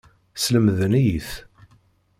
Slemden-iyi-t. 0.43 1.29